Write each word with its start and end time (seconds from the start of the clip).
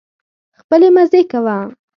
خپلې 0.59 0.87
مزې 0.95 1.21
کوه 1.31 1.57